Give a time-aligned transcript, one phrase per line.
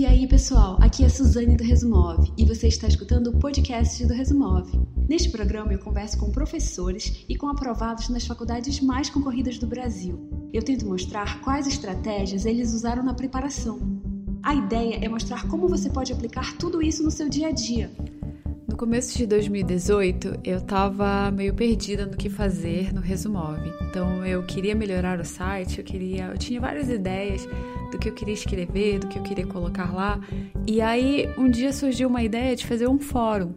[0.00, 4.14] E aí, pessoal, aqui é Suzane do Resumove e você está escutando o podcast do
[4.14, 4.80] Resumove.
[5.06, 10.18] Neste programa eu converso com professores e com aprovados nas faculdades mais concorridas do Brasil.
[10.54, 13.78] Eu tento mostrar quais estratégias eles usaram na preparação.
[14.42, 17.90] A ideia é mostrar como você pode aplicar tudo isso no seu dia a dia.
[18.66, 23.70] No começo de 2018, eu estava meio perdida no que fazer no Resumove.
[23.82, 27.46] Então eu queria melhorar o site, eu queria, eu tinha várias ideias
[27.90, 30.20] do que eu queria escrever, do que eu queria colocar lá.
[30.66, 33.52] E aí um dia surgiu uma ideia de fazer um fórum,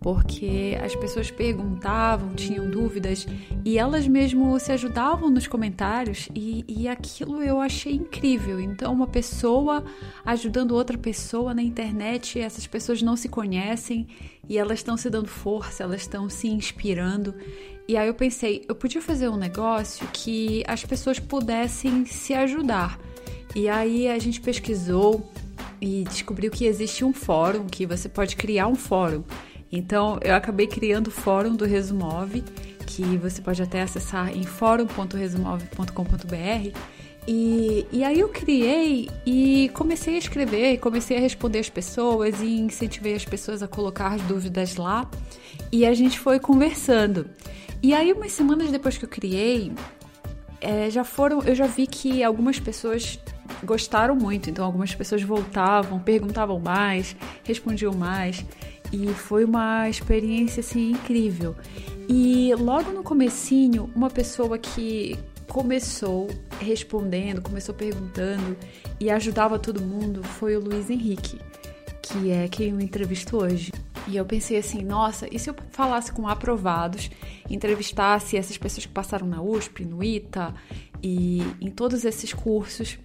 [0.00, 3.26] porque as pessoas perguntavam, tinham dúvidas
[3.64, 8.60] e elas mesmo se ajudavam nos comentários e, e aquilo eu achei incrível.
[8.60, 9.84] Então, uma pessoa
[10.24, 14.06] ajudando outra pessoa na internet, essas pessoas não se conhecem
[14.48, 17.34] e elas estão se dando força, elas estão se inspirando.
[17.88, 22.98] E aí eu pensei, eu podia fazer um negócio que as pessoas pudessem se ajudar.
[23.54, 25.30] E aí a gente pesquisou
[25.80, 29.22] e descobriu que existe um fórum, que você pode criar um fórum.
[29.70, 32.42] Então eu acabei criando o fórum do Resumove,
[32.86, 36.98] que você pode até acessar em fórum.resumove.com.br.
[37.30, 42.46] E, e aí eu criei e comecei a escrever, comecei a responder as pessoas e
[42.46, 45.06] incentivei as pessoas a colocar as dúvidas lá.
[45.70, 47.28] E a gente foi conversando.
[47.82, 49.70] E aí, umas semanas depois que eu criei,
[50.58, 51.42] é, já foram.
[51.42, 53.20] Eu já vi que algumas pessoas
[53.64, 58.44] gostaram muito, então algumas pessoas voltavam, perguntavam mais, respondiam mais.
[58.92, 61.54] E foi uma experiência assim incrível.
[62.08, 66.28] E logo no comecinho, uma pessoa que começou
[66.60, 68.56] respondendo, começou perguntando
[69.00, 71.38] e ajudava todo mundo foi o Luiz Henrique,
[72.02, 73.72] que é quem eu entrevisto hoje.
[74.06, 77.10] E eu pensei assim, nossa, e se eu falasse com aprovados,
[77.50, 80.54] entrevistasse essas pessoas que passaram na USP, no ITA
[81.02, 82.98] e em todos esses cursos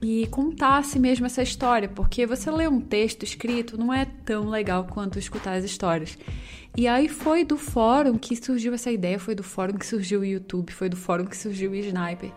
[0.00, 4.84] e contasse mesmo essa história, porque você ler um texto escrito não é tão legal
[4.84, 6.16] quanto escutar as histórias.
[6.76, 10.24] E aí foi do fórum que surgiu essa ideia, foi do fórum que surgiu o
[10.24, 12.30] YouTube, foi do fórum que surgiu o Sniper.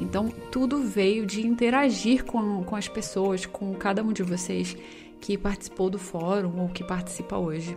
[0.00, 4.76] Então tudo veio de interagir com, com as pessoas, com cada um de vocês
[5.20, 7.76] que participou do fórum ou que participa hoje.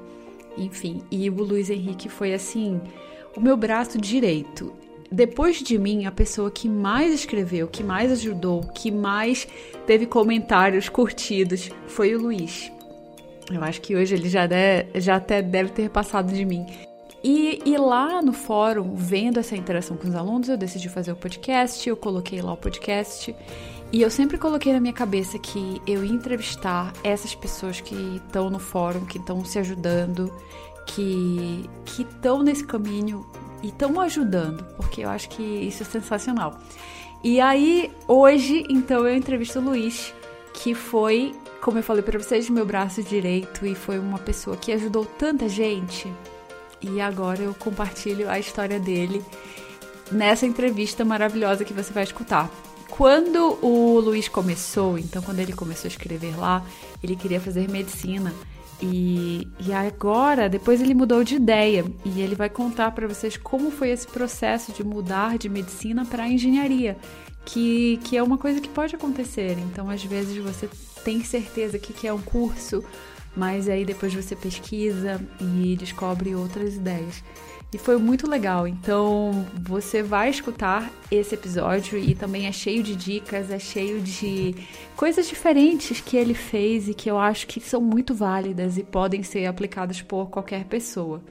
[0.58, 2.82] Enfim, e o Luiz Henrique foi assim,
[3.36, 4.74] o meu braço direito.
[5.12, 9.48] Depois de mim, a pessoa que mais escreveu, que mais ajudou, que mais
[9.88, 12.72] teve comentários curtidos foi o Luiz.
[13.52, 16.66] Eu acho que hoje ele já, deve, já até deve ter passado de mim.
[17.24, 21.16] E, e, lá no fórum, vendo essa interação com os alunos, eu decidi fazer o
[21.16, 23.36] podcast, eu coloquei lá o podcast
[23.92, 27.96] e eu sempre coloquei na minha cabeça que eu ia entrevistar essas pessoas que
[28.26, 30.32] estão no fórum, que estão se ajudando,
[30.86, 31.68] que
[32.00, 33.26] estão nesse caminho
[33.62, 36.60] e estão ajudando, porque eu acho que isso é sensacional.
[37.24, 40.14] E aí, hoje, então, eu entrevisto o Luiz,
[40.54, 44.72] que foi, como eu falei para vocês, meu braço direito e foi uma pessoa que
[44.72, 46.12] ajudou tanta gente.
[46.82, 49.24] E agora eu compartilho a história dele
[50.12, 52.50] nessa entrevista maravilhosa que você vai escutar.
[52.90, 56.66] Quando o Luiz começou, então quando ele começou a escrever lá,
[57.04, 58.34] ele queria fazer medicina.
[58.82, 63.72] E, e agora, depois ele mudou de ideia e ele vai contar para vocês como
[63.72, 66.98] foi esse processo de mudar de medicina para engenharia,
[67.44, 69.58] que, que é uma coisa que pode acontecer.
[69.60, 70.70] Então, às vezes, você
[71.04, 72.84] tem certeza que quer um curso,
[73.36, 77.22] mas aí depois você pesquisa e descobre outras ideias.
[77.72, 78.68] E foi muito legal.
[78.68, 84.56] Então, você vai escutar esse episódio e também é cheio de dicas, é cheio de
[84.96, 89.22] coisas diferentes que ele fez e que eu acho que são muito válidas e podem
[89.22, 91.22] ser aplicadas por qualquer pessoa.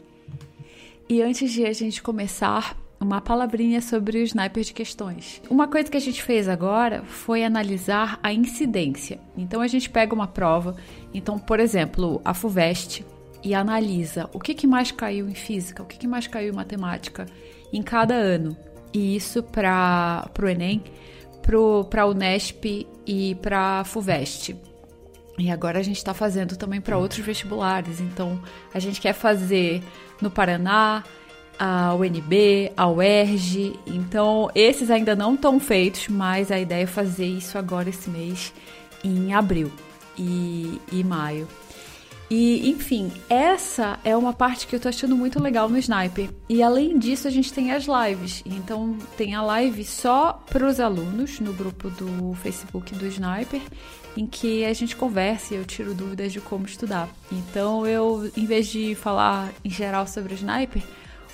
[1.08, 5.40] E antes de a gente começar, uma palavrinha sobre o sniper de questões.
[5.48, 9.18] Uma coisa que a gente fez agora foi analisar a incidência.
[9.36, 10.76] Então a gente pega uma prova,
[11.12, 13.04] então, por exemplo, a FUVEST,
[13.42, 16.56] e analisa o que, que mais caiu em física, o que, que mais caiu em
[16.56, 17.26] matemática
[17.72, 18.56] em cada ano.
[18.92, 20.82] E isso para o Enem,
[21.88, 24.56] para a Unesp e para a FUVEST.
[25.38, 28.00] E agora a gente está fazendo também para outros vestibulares.
[28.00, 28.42] Então
[28.74, 29.82] a gente quer fazer
[30.20, 31.04] no Paraná,
[31.58, 33.78] a UNB, a UERJ.
[33.86, 38.52] Então esses ainda não estão feitos, mas a ideia é fazer isso agora esse mês,
[39.04, 39.70] em abril
[40.16, 41.46] e, e maio.
[42.30, 46.28] E, enfim, essa é uma parte que eu tô achando muito legal no Sniper.
[46.48, 48.42] E além disso, a gente tem as lives.
[48.44, 53.62] Então, tem a live só para os alunos no grupo do Facebook do Sniper,
[54.14, 57.08] em que a gente conversa e eu tiro dúvidas de como estudar.
[57.32, 60.82] Então, eu, em vez de falar em geral sobre o Sniper,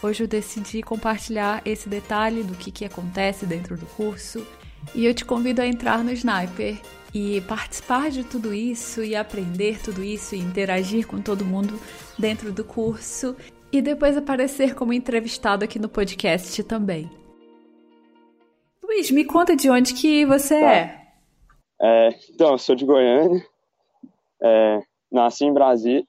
[0.01, 4.47] hoje eu decidi compartilhar esse detalhe do que, que acontece dentro do curso.
[4.95, 6.77] E eu te convido a entrar no Sniper
[7.15, 11.79] e participar de tudo isso e aprender tudo isso e interagir com todo mundo
[12.19, 13.37] dentro do curso
[13.71, 17.09] e depois aparecer como entrevistado aqui no podcast também.
[18.83, 20.73] Luiz, me conta de onde que você tá.
[20.73, 21.07] é.
[21.81, 22.09] é.
[22.31, 23.45] Então, eu sou de Goiânia,
[24.43, 24.81] é,
[25.11, 26.05] nasci em Brasília.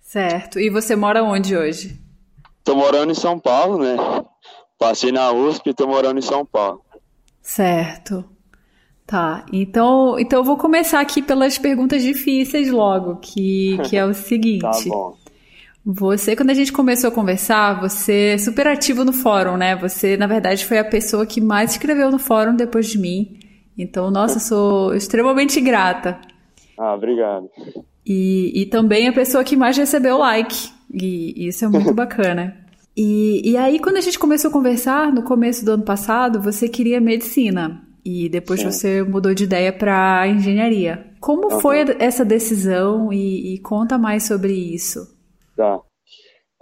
[0.00, 0.60] Certo.
[0.60, 2.00] E você mora onde hoje?
[2.62, 3.96] Tô morando em São Paulo, né?
[4.78, 6.84] Passei na USP e tô morando em São Paulo.
[7.42, 8.24] Certo.
[9.06, 14.12] Tá, então, então eu vou começar aqui pelas perguntas difíceis logo, que, que é o
[14.14, 14.62] seguinte.
[14.62, 15.16] tá bom.
[15.86, 19.76] Você, quando a gente começou a conversar, você é super ativo no fórum, né?
[19.76, 23.38] Você, na verdade, foi a pessoa que mais escreveu no fórum depois de mim.
[23.76, 26.18] Então, nossa, sou extremamente grata.
[26.78, 27.50] Ah, obrigado.
[28.06, 30.70] E, e também a pessoa que mais recebeu like.
[30.90, 32.56] E isso é muito bacana.
[32.96, 36.66] E, e aí, quando a gente começou a conversar, no começo do ano passado, você
[36.66, 37.82] queria medicina.
[38.04, 38.70] E depois Sim.
[38.70, 41.10] você mudou de ideia para engenharia.
[41.20, 41.60] Como Uhum.
[41.60, 45.00] foi essa decisão e, e conta mais sobre isso?
[45.56, 45.80] Tá.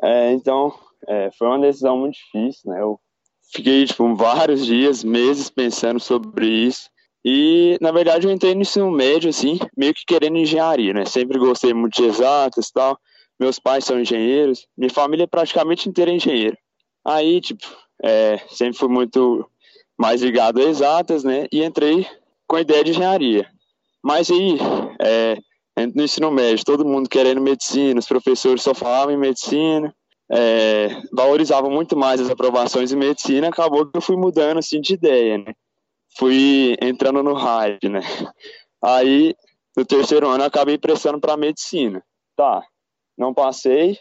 [0.02, 0.72] É, então,
[1.08, 2.80] é, foi uma decisão muito difícil, né?
[2.80, 2.98] Eu
[3.52, 6.88] fiquei, tipo, vários dias, meses pensando sobre isso.
[7.24, 11.04] E, na verdade, eu entrei no ensino médio, assim, meio que querendo engenharia, né?
[11.04, 12.98] Sempre gostei muito de exatas e tal.
[13.38, 14.66] Meus pais são engenheiros.
[14.76, 16.56] Minha família é praticamente inteira engenheira.
[17.04, 17.64] Aí, tipo,
[18.02, 19.48] é, sempre fui muito
[20.02, 21.46] mais ligado a exatas, né?
[21.52, 22.04] E entrei
[22.48, 23.48] com a ideia de engenharia.
[24.02, 24.58] Mas aí,
[25.00, 25.36] é,
[25.94, 29.94] no ensino médio, todo mundo querendo medicina, os professores só falavam em medicina,
[30.28, 34.94] é, valorizavam muito mais as aprovações em medicina, acabou que eu fui mudando assim de
[34.94, 35.52] ideia, né?
[36.18, 38.00] Fui entrando no hype, né?
[38.82, 39.36] Aí,
[39.76, 42.02] no terceiro ano, eu acabei prestando para medicina.
[42.34, 42.60] Tá,
[43.16, 43.96] não passei,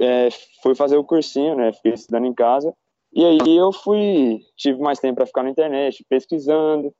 [0.00, 0.30] é,
[0.64, 1.72] fui fazer o cursinho, né?
[1.74, 2.74] Fiquei estudando em casa.
[3.14, 6.92] E aí eu fui, tive mais tempo para ficar na internet, pesquisando,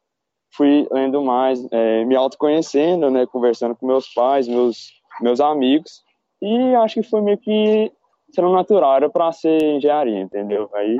[0.55, 6.03] fui lendo mais, é, me autoconhecendo, né, conversando com meus pais, meus meus amigos,
[6.41, 7.93] e acho que foi meio que
[8.35, 10.69] sendo natural, era para ser engenharia, entendeu?
[10.75, 10.99] Aí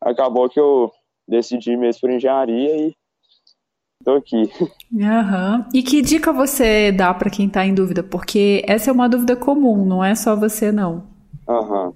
[0.00, 0.90] acabou que eu
[1.28, 2.94] decidi mesmo por engenharia e
[4.04, 4.42] tô aqui.
[5.00, 5.68] Aham.
[5.74, 8.02] E que dica você dá para quem tá em dúvida?
[8.02, 11.08] Porque essa é uma dúvida comum, não é só você, não.
[11.48, 11.92] Aham.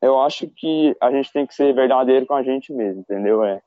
[0.00, 3.42] Eu acho que a gente tem que ser verdadeiro com a gente mesmo, entendeu?
[3.44, 3.60] É,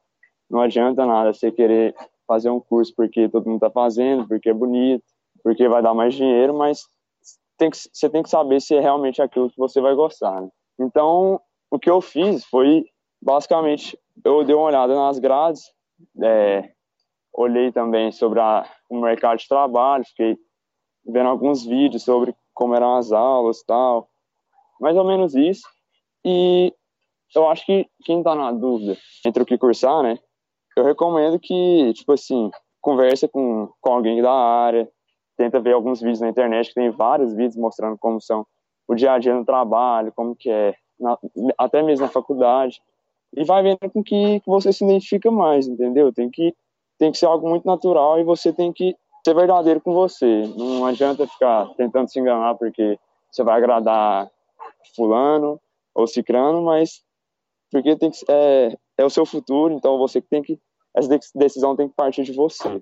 [0.49, 1.95] não adianta nada você querer
[2.27, 5.03] fazer um curso porque todo mundo tá fazendo, porque é bonito,
[5.43, 6.81] porque vai dar mais dinheiro, mas
[7.57, 10.41] tem que, você tem que saber se é realmente aquilo que você vai gostar.
[10.41, 10.49] né?
[10.79, 11.39] Então,
[11.69, 12.85] o que eu fiz foi,
[13.21, 15.63] basicamente, eu dei uma olhada nas grades,
[16.23, 16.71] é,
[17.33, 20.37] olhei também sobre a, o mercado de trabalho, fiquei
[21.05, 24.09] vendo alguns vídeos sobre como eram as aulas e tal,
[24.79, 25.67] mais ou menos isso.
[26.23, 26.73] E
[27.35, 30.19] eu acho que quem tá na dúvida entre o que cursar, né,
[30.75, 32.49] eu recomendo que, tipo assim,
[32.81, 34.89] conversa com, com alguém da área,
[35.37, 38.45] tenta ver alguns vídeos na internet, que tem vários vídeos mostrando como são
[38.87, 41.17] o dia a dia no trabalho, como que é, na,
[41.57, 42.81] até mesmo na faculdade,
[43.33, 46.11] e vai vendo com que, que você se identifica mais, entendeu?
[46.11, 46.53] Tem que,
[46.99, 48.95] tem que ser algo muito natural e você tem que
[49.25, 50.43] ser verdadeiro com você.
[50.57, 52.99] Não adianta ficar tentando se enganar porque
[53.31, 54.29] você vai agradar
[54.95, 55.60] fulano
[55.93, 57.01] ou cicrano, mas
[57.71, 60.59] porque tem que, é, é o seu futuro, então você que tem que
[60.95, 62.81] essa decisão tem que partir de você.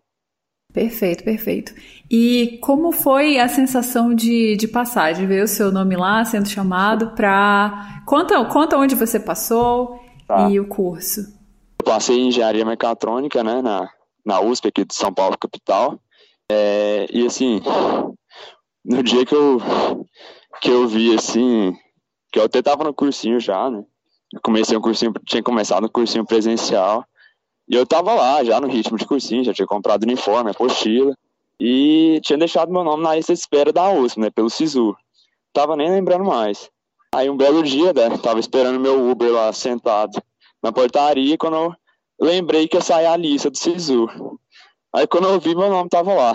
[0.74, 1.74] Perfeito, perfeito.
[2.10, 6.48] E como foi a sensação de, de passar, de ver o seu nome lá sendo
[6.48, 8.04] chamado para.
[8.08, 10.48] Conta, conta onde você passou Tá.
[10.48, 11.22] e o curso.
[11.80, 13.90] Eu passei em engenharia mecatrônica, né, na,
[14.24, 16.00] na USP aqui de São Paulo, capital.
[16.52, 17.60] É, e assim,
[18.86, 19.60] no dia que eu,
[20.62, 21.76] que eu vi assim,
[22.32, 23.84] que eu até tava no cursinho já, né?
[24.32, 27.04] Eu comecei o cursinho, tinha começado no cursinho presencial.
[27.68, 31.16] E eu tava lá já no ritmo de cursinho, já tinha comprado uniforme, apostila.
[31.60, 34.96] E tinha deixado meu nome na lista de espera da USP, né, pelo SISU.
[35.52, 36.70] Tava nem lembrando mais.
[37.14, 40.22] Aí um belo dia, né, tava esperando meu Uber lá sentado
[40.62, 41.76] na portaria, quando eu
[42.20, 44.08] lembrei que ia sair a lista do SISU.
[44.94, 46.34] Aí quando eu vi, meu nome tava lá.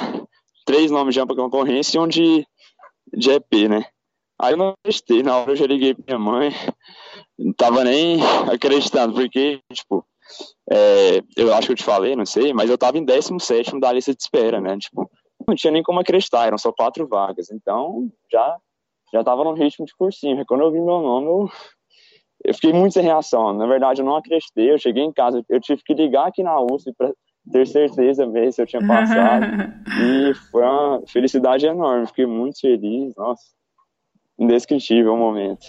[0.67, 2.47] Três nomes de ampla concorrência e um de,
[3.13, 3.85] de EP, né?
[4.41, 6.51] Aí eu não acreditei, na hora eu já liguei pra minha mãe,
[7.39, 8.19] não tava nem
[8.53, 10.05] acreditando, porque, tipo,
[10.71, 13.93] é, eu acho que eu te falei, não sei, mas eu tava em 17 da
[13.93, 14.77] lista de espera, né?
[14.79, 15.09] Tipo,
[15.47, 18.57] não tinha nem como acreditar, eram só quatro vagas, então já,
[19.13, 20.39] já tava no ritmo de cursinho.
[20.39, 21.51] Aí Quando eu vi meu nome, eu,
[22.45, 23.53] eu fiquei muito sem reação.
[23.53, 26.61] Na verdade, eu não acreditei, eu cheguei em casa, eu tive que ligar aqui na
[26.61, 27.13] USP pra
[27.53, 29.45] ter certeza ver se eu tinha passado.
[29.97, 33.45] E foi uma felicidade enorme, fiquei muito feliz, nossa,
[34.39, 35.67] indescritível o momento.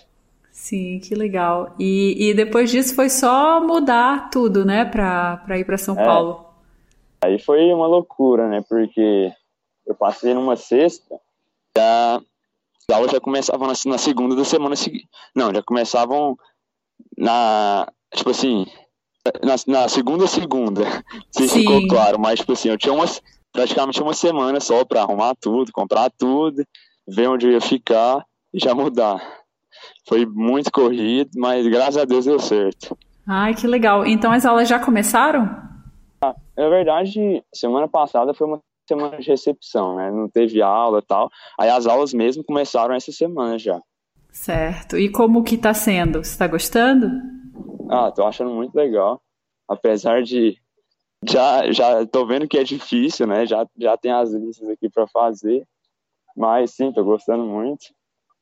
[0.51, 1.75] Sim, que legal.
[1.77, 6.05] E, e depois disso foi só mudar tudo, né, pra, pra ir pra São É.
[6.05, 6.45] Paulo.
[7.22, 8.63] Aí foi uma loucura, né?
[8.67, 9.31] Porque
[9.86, 11.19] eu passei numa sexta,
[11.75, 15.10] já, as aulas já começavam na, na segunda da semana seguinte.
[15.36, 16.38] Não, já começavam
[17.17, 17.88] na.
[18.13, 18.65] Tipo assim,
[19.43, 20.84] na, na segunda segunda,
[21.31, 21.60] se Sim.
[21.60, 25.72] ficou claro, mas tipo assim, eu tinha umas, praticamente uma semana só para arrumar tudo,
[25.74, 26.63] comprar tudo,
[27.07, 28.24] ver onde eu ia ficar
[28.56, 29.22] já mudar.
[30.08, 32.98] Foi muito corrido, mas graças a Deus deu certo.
[33.28, 34.06] Ai, que legal.
[34.06, 35.44] Então as aulas já começaram?
[36.22, 40.12] Ah, na verdade, semana passada foi uma semana de recepção, né?
[40.12, 41.30] Não teve aula e tal.
[41.60, 43.82] Aí as aulas mesmo começaram essa semana já.
[44.32, 44.98] Certo.
[44.98, 46.24] E como que tá sendo?
[46.24, 47.10] Você tá gostando?
[47.90, 49.22] Ah, tô achando muito legal.
[49.68, 50.58] Apesar de
[51.28, 53.46] já já tô vendo que é difícil, né?
[53.46, 55.66] Já já tem as listas aqui para fazer.
[56.36, 57.86] Mas sim, tô gostando muito.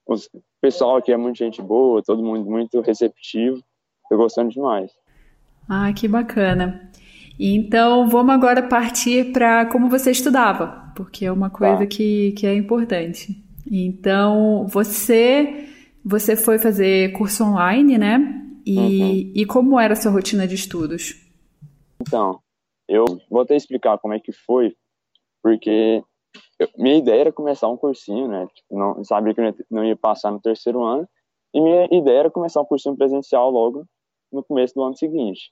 [0.05, 0.15] O
[0.61, 3.61] pessoal aqui é muito gente boa, todo mundo muito receptivo.
[4.09, 4.91] Tô gostando demais.
[5.67, 6.91] Ah, que bacana.
[7.39, 11.87] Então, vamos agora partir para como você estudava, porque é uma coisa tá.
[11.87, 13.43] que, que é importante.
[13.69, 15.69] Então, você
[16.05, 18.41] você foi fazer curso online, né?
[18.65, 19.31] E, uhum.
[19.35, 21.15] e como era a sua rotina de estudos?
[22.01, 22.39] Então,
[22.87, 24.75] eu vou até explicar como é que foi,
[25.41, 26.03] porque
[26.77, 28.47] minha ideia era começar um cursinho, né?
[28.53, 31.07] Tipo, não sabia que eu não ia passar no terceiro ano,
[31.53, 33.85] e minha ideia era começar um cursinho presencial logo
[34.31, 35.51] no começo do ano seguinte.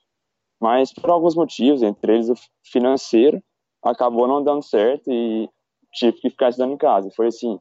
[0.60, 3.42] Mas por alguns motivos, entre eles o financeiro,
[3.84, 5.50] acabou não dando certo e
[5.94, 7.10] tive que ficar estudando em casa.
[7.16, 7.60] Foi assim,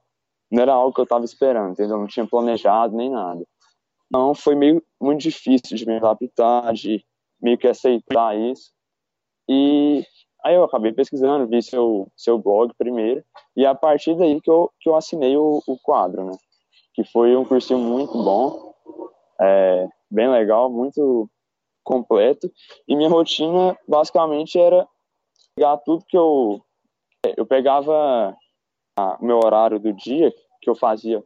[0.51, 1.99] não era algo que eu estava esperando, entendeu?
[1.99, 3.45] Não tinha planejado nem nada.
[4.07, 7.05] Então foi meio muito difícil de me adaptar, de
[7.41, 8.73] meio que aceitar isso.
[9.49, 10.05] E
[10.45, 13.25] aí eu acabei pesquisando, vi seu, seu blog primeiro,
[13.57, 16.33] e é a partir daí que eu, que eu assinei o, o quadro, né?
[16.95, 18.75] Que foi um cursinho muito bom,
[19.41, 21.29] é, bem legal, muito
[21.85, 22.51] completo.
[22.87, 24.87] E minha rotina basicamente era
[25.55, 26.61] pegar tudo que eu.
[27.37, 28.37] Eu pegava
[29.21, 31.23] o meu horário do dia, que eu fazia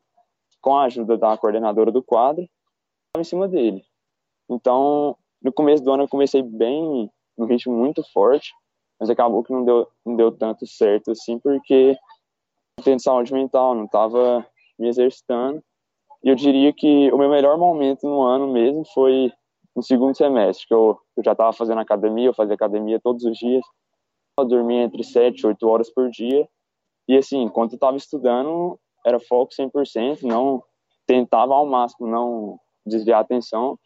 [0.60, 2.48] com a ajuda da coordenadora do quadro,
[3.16, 3.84] em cima dele.
[4.48, 8.52] Então, no começo do ano eu comecei bem, num ritmo muito forte,
[8.98, 11.96] mas acabou que não deu, não deu tanto certo assim, porque
[12.78, 14.46] não tenho saúde mental, não estava
[14.78, 15.62] me exercitando.
[16.22, 19.30] E eu diria que o meu melhor momento no ano mesmo foi
[19.76, 23.36] no segundo semestre, que eu, eu já estava fazendo academia, eu fazia academia todos os
[23.36, 23.64] dias,
[24.38, 26.48] eu dormia entre 7 e 8 horas por dia,
[27.08, 30.62] e assim, enquanto eu estava estudando, era foco 100%, não
[31.06, 33.78] tentava ao máximo não desviar a atenção,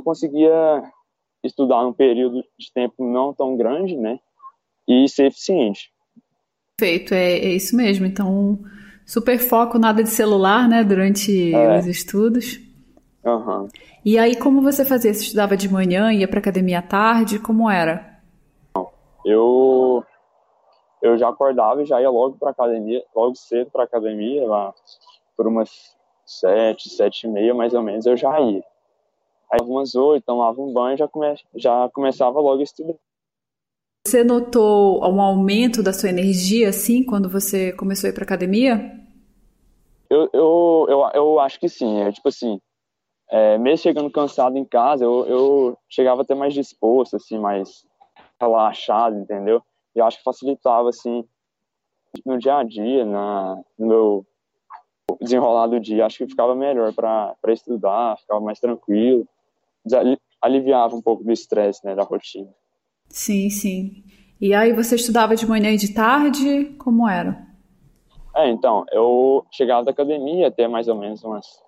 [0.00, 0.82] eu conseguia
[1.44, 4.18] estudar num período de tempo não tão grande, né,
[4.88, 5.92] e ser eficiente.
[6.76, 8.58] Perfeito, é, é isso mesmo, então
[9.04, 11.78] super foco, nada de celular, né, durante é.
[11.78, 12.60] os estudos.
[13.24, 13.68] Uhum.
[14.04, 15.12] E aí, como você fazia?
[15.12, 17.38] Você estudava de manhã, ia para academia à tarde?
[17.38, 18.18] Como era?
[19.24, 20.04] Eu
[21.02, 24.74] eu já acordava e já ia logo para academia, logo cedo para academia, lá
[25.36, 28.64] por umas sete, sete e meia mais ou menos, eu já ia.
[29.50, 32.94] Aí umas oito, tomava um banho e já, come, já começava logo a estudar.
[34.08, 38.98] Você notou um aumento da sua energia, assim, quando você começou a ir para academia?
[40.08, 42.00] Eu, eu, eu, eu acho que sim.
[42.00, 42.58] É tipo assim,
[43.30, 47.84] é, mesmo chegando cansado em casa, eu, eu chegava até mais disposto, assim, mais
[48.40, 49.62] relaxado, entendeu?
[49.94, 51.22] E acho que facilitava, assim,
[52.24, 54.26] no dia a dia, na, no meu
[55.20, 59.28] desenrolar do dia, acho que ficava melhor para estudar, ficava mais tranquilo,
[60.40, 62.48] aliviava um pouco do estresse, né, da rotina.
[63.08, 64.04] Sim, sim.
[64.40, 66.76] E aí você estudava de manhã e de tarde?
[66.78, 67.46] Como era?
[68.36, 71.60] É, então, eu chegava da academia até mais ou menos umas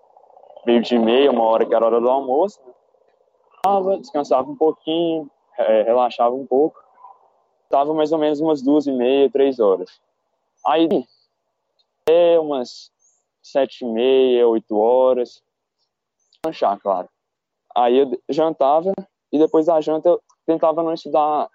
[0.64, 2.60] meio de meia, uma hora que era hora do almoço.
[2.64, 3.96] Né?
[3.98, 5.28] Descansava um pouquinho,
[5.58, 6.78] é, relaxava um pouco.
[7.68, 10.00] Tava mais ou menos umas duas e meia, três horas.
[10.66, 10.88] Aí,
[12.08, 12.90] é umas
[13.42, 15.42] sete e meia, oito horas.
[16.44, 17.08] Lanchar, claro.
[17.76, 18.92] Aí eu jantava
[19.32, 20.18] e depois da janta
[20.50, 21.48] tentava não estudar.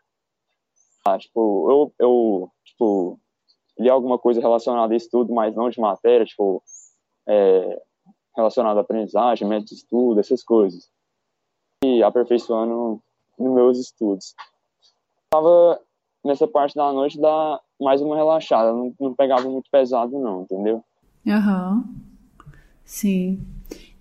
[1.05, 3.19] Ah, tipo, eu, eu tipo,
[3.77, 6.63] li alguma coisa relacionada a estudo, mas não de matéria, tipo,
[7.27, 7.81] é,
[8.35, 10.89] relacionado à aprendizagem, método de estudo, essas coisas.
[11.83, 13.01] E aperfeiçoando
[13.37, 14.33] nos meus estudos.
[15.29, 15.79] Tava
[16.23, 20.83] nessa parte da noite dar mais uma relaxada, não, não pegava muito pesado não, entendeu?
[21.27, 21.83] Aham.
[21.85, 21.95] Uhum.
[22.85, 23.45] Sim.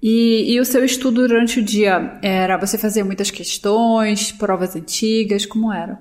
[0.07, 5.47] E, e o seu estudo durante o dia era você fazia muitas questões, provas antigas,
[5.47, 5.99] como era?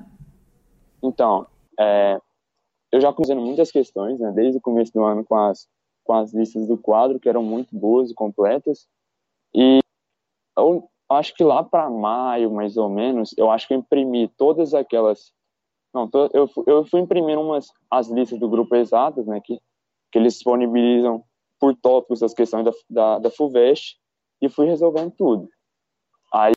[1.02, 1.48] Então,
[1.80, 2.20] é,
[2.92, 5.70] eu já fazendo muitas questões, né, desde o começo do ano com as
[6.04, 8.90] com as listas do quadro que eram muito boas e completas.
[9.56, 9.80] E
[10.58, 14.74] eu acho que lá para maio, mais ou menos, eu acho que eu imprimi todas
[14.74, 15.32] aquelas
[15.94, 19.58] Não, eu, eu fui imprimindo umas, as listas do grupo exatas, né, que,
[20.12, 21.24] que eles disponibilizam
[21.63, 23.98] por tópicos as questões da, da, da FUVEST,
[24.41, 25.48] e fui resolvendo tudo.
[26.34, 26.51] Aí,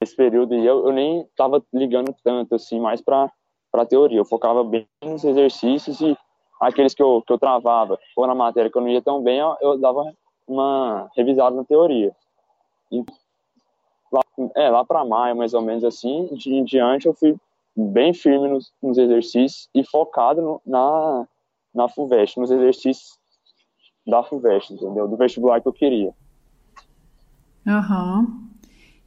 [0.00, 3.28] nesse período eu, eu nem estava ligando tanto, assim, mais para
[3.72, 4.20] a teoria.
[4.20, 6.16] Eu focava bem nos exercícios e
[6.60, 9.40] aqueles que eu, que eu travava, ou na matéria que eu não ia tão bem,
[9.40, 10.14] eu, eu dava
[10.46, 12.14] uma revisada na teoria.
[12.92, 13.04] E,
[14.12, 14.20] lá,
[14.54, 17.36] é, lá para maio, mais ou menos assim, de em diante, eu fui
[17.74, 21.26] bem firme nos, nos exercícios e focado no, na,
[21.74, 23.18] na FUVEST, nos exercícios
[24.06, 25.08] da FUVEST, entendeu?
[25.08, 26.12] Do vestibular que eu queria.
[27.66, 28.20] Aham.
[28.20, 28.44] Uhum.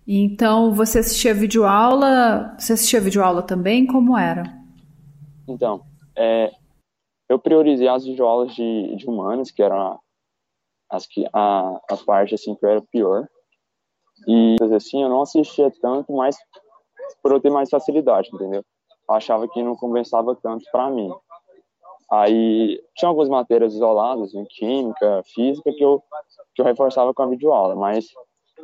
[0.08, 3.86] Então, você assistia videoaula, você assistia videoaula também?
[3.86, 4.44] Como era?
[5.46, 5.82] Então,
[6.16, 6.52] é,
[7.28, 10.00] eu priorizei as videoaulas de, de humanas, que eram
[10.90, 13.28] as que, a, a parte, assim, que eu era pior.
[14.26, 16.38] E, assim, eu não assistia tanto, mas
[17.22, 18.64] por eu ter mais facilidade, entendeu?
[19.10, 21.10] Eu achava que não compensava tanto para mim.
[22.12, 26.02] Aí tinha algumas matérias isoladas, em química, física, que eu,
[26.56, 28.08] que eu reforçava com a videoaula, mas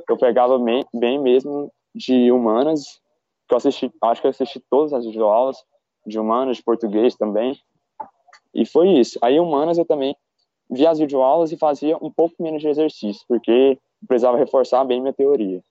[0.10, 3.02] eu pegava bem, bem mesmo de humanas,
[3.48, 5.58] que eu assisti, acho que eu assisti todas as videoaulas,
[6.06, 7.58] de humanas, de português também,
[8.54, 9.20] e foi isso.
[9.22, 10.16] Aí humanas eu também
[10.70, 15.14] via as videoaulas e fazia um pouco menos de exercício, porque precisava reforçar bem minha
[15.14, 15.62] teoria.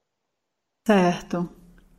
[0.87, 1.49] Certo.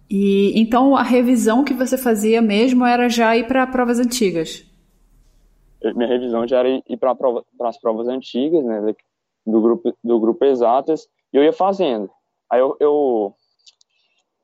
[0.09, 4.63] E então a revisão que você fazia mesmo era já ir para provas antigas?
[5.95, 8.95] Minha revisão já era ir para prova, as provas antigas, né,
[9.45, 12.09] do grupo do grupo exatas, e eu ia fazendo.
[12.49, 13.35] Aí eu, eu,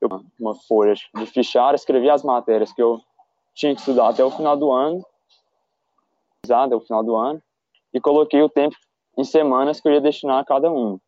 [0.00, 3.00] eu uma folha de fichário, escrevi as matérias que eu
[3.54, 5.04] tinha que estudar até o final do ano,
[6.44, 7.42] até o final do ano,
[7.92, 8.76] e coloquei o tempo
[9.16, 10.98] em semanas que eu ia destinar a cada um.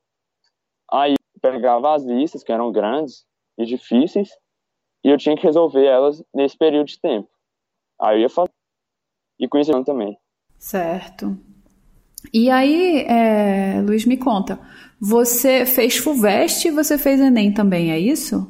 [0.91, 3.27] Aí pegava as listas, que eram grandes
[3.59, 4.31] e difíceis,
[5.05, 7.29] e eu tinha que resolver elas nesse período de tempo.
[8.01, 8.53] Aí eu ia fazer.
[9.39, 10.17] E conhecendo também.
[10.63, 11.37] Certo.
[12.33, 14.61] E aí, é, Luiz, me conta,
[15.01, 18.49] você fez FUVEST e você fez ENEM também, é isso?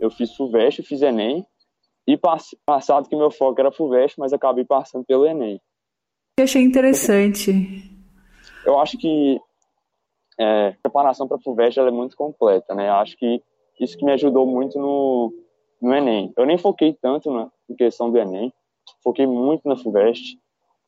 [0.00, 1.46] Eu fiz FUVEST, fiz ENEM,
[2.08, 2.18] e
[2.66, 5.60] passado que meu foco era FUVEST, mas acabei passando pelo ENEM.
[6.40, 7.52] Eu achei interessante.
[8.66, 9.40] Eu acho que
[10.40, 12.88] é, a preparação para a FUVEST é muito completa, né?
[12.88, 13.40] Eu acho que
[13.78, 15.32] isso que me ajudou muito no,
[15.80, 16.32] no Enem.
[16.36, 18.52] Eu nem foquei tanto na questão do Enem,
[19.04, 20.36] foquei muito na FUVEST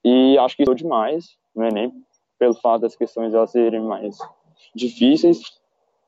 [0.05, 1.93] e acho que estou demais no Enem,
[2.39, 4.19] pelo fato das questões elas serem mais
[4.75, 5.61] difíceis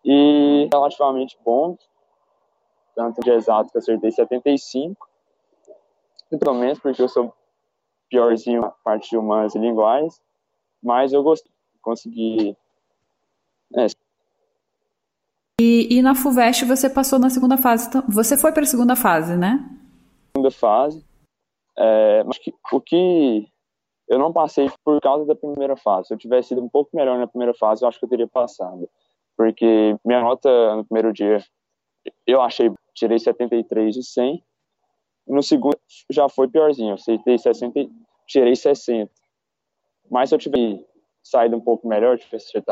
[0.04, 1.78] e relativamente bons,
[2.94, 5.08] tanto de exato que acertei 75,
[6.38, 7.32] pelo menos porque eu sou
[8.08, 10.20] piorzinho na parte de humanas e linguagens,
[10.82, 12.56] mas eu gostei, consegui
[13.74, 13.86] é,
[15.60, 17.88] e, e na FUVEST você passou na segunda fase.
[17.88, 19.68] Então, você foi para a segunda fase, né?
[20.36, 21.04] Segunda fase.
[21.76, 23.48] É, mas que, o que
[24.08, 26.08] eu não passei por causa da primeira fase.
[26.08, 28.26] Se eu tivesse sido um pouco melhor na primeira fase, eu acho que eu teria
[28.26, 28.88] passado.
[29.36, 31.42] Porque minha nota no primeiro dia,
[32.26, 34.42] eu achei, tirei 73 de 100.
[35.26, 35.78] No segundo
[36.10, 37.88] já foi piorzinho, eu acertei 60,
[38.26, 39.10] tirei 60.
[40.10, 40.84] Mas se eu tivesse
[41.22, 42.18] saído um pouco melhor,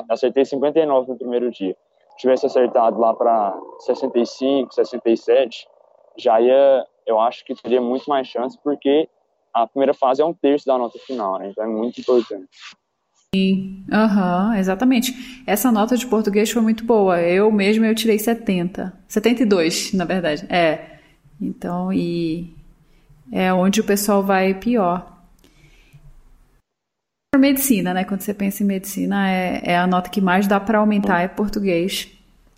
[0.08, 1.76] acertei 59 no primeiro dia
[2.16, 5.68] tivesse acertado lá para 65, 67,
[6.16, 9.08] já ia, eu acho que teria muito mais chance, porque
[9.56, 11.48] a primeira fase é um terço da nota final, né?
[11.50, 12.46] Então é muito importante.
[13.34, 15.42] Sim, uhum, exatamente.
[15.46, 17.20] Essa nota de português foi muito boa.
[17.20, 18.92] Eu mesmo eu tirei 70.
[19.08, 20.46] 72, na verdade.
[20.50, 20.98] É.
[21.40, 22.54] Então, e
[23.32, 25.14] é onde o pessoal vai pior.
[27.38, 28.04] Medicina, né?
[28.04, 31.28] Quando você pensa em medicina, é, é a nota que mais dá para aumentar é
[31.28, 32.10] português.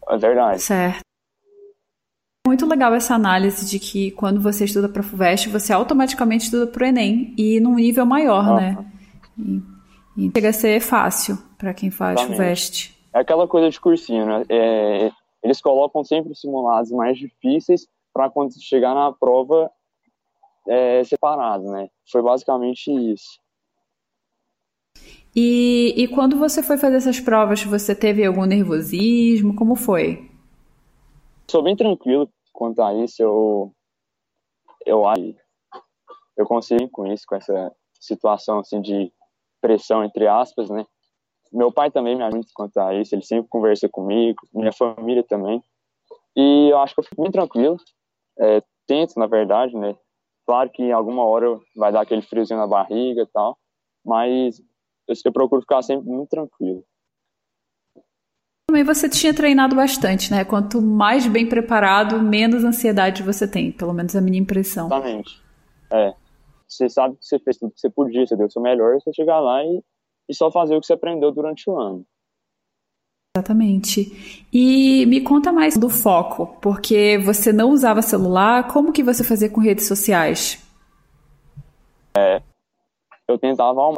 [0.08, 0.62] É verdade.
[0.62, 1.07] Certo.
[2.48, 6.66] Muito legal essa análise de que quando você estuda para a FUVEST, você automaticamente estuda
[6.66, 8.90] para o Enem e num nível maior, né?
[9.38, 9.62] E,
[10.16, 12.36] e chega a ser fácil para quem faz Exatamente.
[12.38, 12.98] FUVEST.
[13.12, 14.46] É aquela coisa de cursinho, né?
[14.48, 15.10] É,
[15.42, 19.70] eles colocam sempre simulados mais difíceis para quando chegar na prova
[20.66, 21.90] é, separado, né?
[22.10, 23.38] Foi basicamente isso.
[25.36, 29.54] E, e quando você foi fazer essas provas, você teve algum nervosismo?
[29.54, 30.30] Como foi?
[31.46, 32.26] Sou bem tranquilo
[32.58, 33.22] quanto a isso.
[33.22, 33.72] Eu,
[34.84, 35.36] eu acho
[36.36, 39.12] eu consigo com isso, com essa situação assim de
[39.60, 40.84] pressão entre aspas, né?
[41.52, 43.14] Meu pai também me ajuda quanto a isso.
[43.14, 45.62] Ele sempre conversa comigo, minha família também.
[46.36, 47.76] E eu acho que eu fico bem tranquilo.
[48.38, 49.96] É, tento, na verdade, né?
[50.44, 53.56] Claro que em alguma hora vai dar aquele friozinho na barriga e tal,
[54.04, 54.60] mas
[55.08, 56.84] eu, eu procuro ficar sempre muito tranquilo.
[58.68, 60.44] Também você tinha treinado bastante, né?
[60.44, 64.88] Quanto mais bem preparado, menos ansiedade você tem, pelo menos a minha impressão.
[64.88, 65.42] Exatamente.
[65.90, 66.14] É.
[66.68, 69.10] Você sabe que você fez tudo que você podia, você deu o seu melhor, você
[69.14, 69.82] chegar lá e,
[70.28, 72.04] e só fazer o que você aprendeu durante o ano.
[73.34, 74.46] Exatamente.
[74.52, 79.48] E me conta mais do foco, porque você não usava celular, como que você fazia
[79.48, 80.62] com redes sociais?
[82.14, 82.42] É,
[83.26, 83.94] eu tentava ao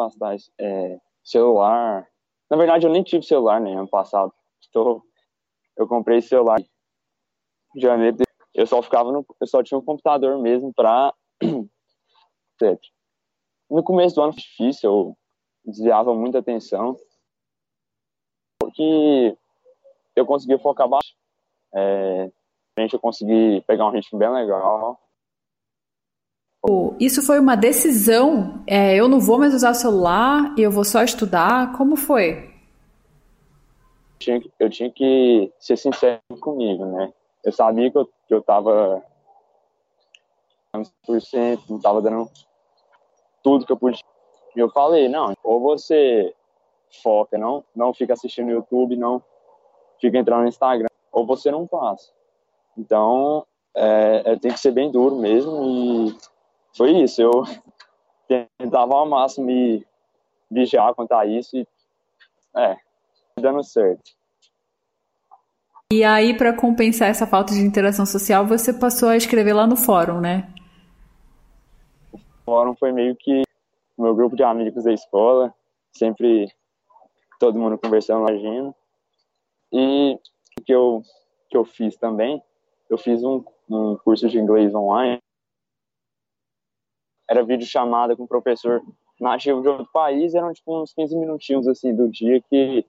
[0.60, 2.06] é, celular.
[2.48, 4.32] Na verdade, eu nem tive celular nem ano passado.
[4.70, 5.02] Estou,
[5.76, 8.18] eu comprei celular em janeiro.
[8.54, 11.12] Eu só ficava no, eu só tinha um computador mesmo para
[13.68, 15.18] no começo do ano foi difícil, eu
[15.64, 16.96] desviava muita atenção.
[18.60, 19.36] Porque
[20.14, 21.14] eu consegui focar baixo.
[21.74, 22.30] É,
[22.94, 25.00] eu consegui pegar um ritmo bem legal.
[27.00, 28.62] Isso foi uma decisão?
[28.66, 31.72] É, eu não vou mais usar o celular, eu vou só estudar?
[31.76, 32.59] Como foi?
[34.58, 37.12] Eu tinha que ser sincero comigo, né?
[37.42, 39.02] Eu sabia que eu, que eu tava
[40.76, 42.30] 100%, não tava dando
[43.42, 44.04] tudo que eu podia.
[44.54, 46.34] E eu falei, não, ou você
[47.02, 49.22] foca, não, não fica assistindo YouTube, não
[50.00, 52.12] fica entrando no Instagram, ou você não passa.
[52.76, 56.18] Então, é, é, tem que ser bem duro mesmo e
[56.76, 57.22] foi isso.
[57.22, 57.30] Eu
[58.58, 59.86] tentava ao máximo me
[60.50, 61.66] vigiar quanto a isso e,
[62.56, 62.76] é,
[63.40, 64.10] dando certo.
[65.92, 69.76] E aí, para compensar essa falta de interação social, você passou a escrever lá no
[69.76, 70.52] fórum, né?
[72.50, 73.42] fórum foi meio que
[73.96, 75.54] o meu grupo de amigos da escola,
[75.92, 76.52] sempre
[77.38, 78.74] todo mundo conversando, agindo.
[79.72, 80.18] E
[80.58, 81.00] o que eu,
[81.48, 82.42] que eu fiz também,
[82.88, 85.20] eu fiz um, um curso de inglês online.
[87.28, 88.82] Era vídeo chamada com o professor
[89.20, 92.84] nativo de outro país, eram tipo uns 15 minutinhos assim do dia que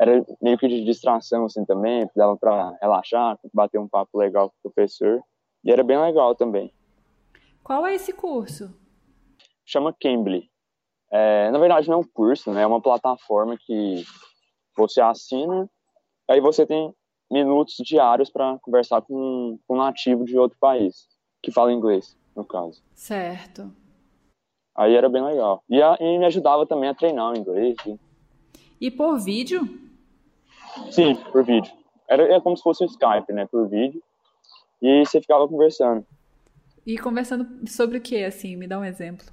[0.00, 4.68] era meio que de distração assim também, dava para relaxar, bater um papo legal com
[4.68, 5.22] o professor.
[5.64, 6.72] E era bem legal também.
[7.62, 8.74] Qual é esse curso?
[9.64, 10.50] chama Cambly.
[11.10, 12.62] É, na verdade, não é um curso, né?
[12.62, 14.04] É uma plataforma que
[14.76, 15.68] você assina,
[16.28, 16.94] aí você tem
[17.30, 21.08] minutos diários para conversar com, com um nativo de outro país,
[21.42, 22.82] que fala inglês, no caso.
[22.94, 23.70] Certo.
[24.74, 25.62] Aí era bem legal.
[25.68, 27.76] E, a, e me ajudava também a treinar o inglês.
[27.86, 27.98] E...
[28.82, 29.60] e por vídeo?
[30.90, 31.72] Sim, por vídeo.
[32.08, 33.46] Era, era como se fosse um Skype, né?
[33.46, 34.02] Por vídeo.
[34.82, 36.04] E você ficava conversando.
[36.84, 38.56] E conversando sobre o que, assim?
[38.56, 39.24] Me dá um exemplo.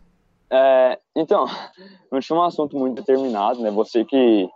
[0.52, 1.46] É, então,
[2.12, 3.72] não tinha um assunto muito determinado, né?
[3.72, 4.48] Você que,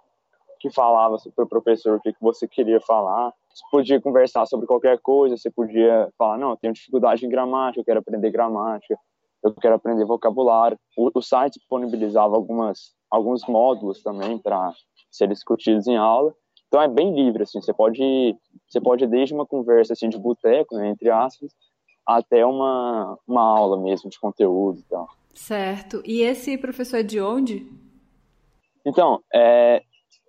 [0.59, 3.33] que falava para o professor o que, que você queria falar.
[3.51, 7.81] Você podia conversar sobre qualquer coisa, você podia falar, não, eu tenho dificuldade em gramática,
[7.81, 8.95] eu quero aprender gramática,
[9.43, 10.77] eu quero aprender vocabulário.
[10.95, 14.73] O, o site disponibilizava algumas, alguns módulos também para
[15.11, 16.33] serem discutidos em aula.
[16.67, 18.35] Então é bem livre, assim, você pode,
[18.67, 21.51] você pode desde uma conversa assim de boteco, né, entre aspas,
[22.03, 25.07] até uma, uma aula mesmo de conteúdo e tal.
[25.35, 26.01] Certo.
[26.03, 27.71] E esse professor é de onde?
[28.83, 29.83] Então, é,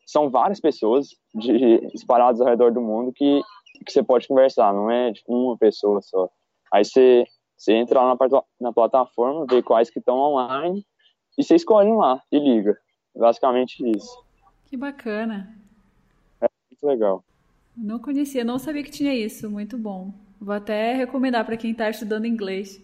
[0.07, 3.41] são várias pessoas de, espalhadas ao redor do mundo que,
[3.87, 6.29] que você pode conversar, não é tipo, uma pessoa só.
[6.71, 7.25] Aí você,
[7.57, 10.85] você entra lá na, na plataforma, vê quais que estão online
[11.37, 12.79] e você escolhe um lá e liga.
[13.15, 14.25] Basicamente isso.
[14.67, 15.57] Que bacana.
[16.41, 17.25] É muito legal.
[17.77, 19.51] Não conhecia, não sabia que tinha isso.
[19.51, 20.13] Muito bom.
[20.41, 22.83] Vou até recomendar para quem está estudando inglês.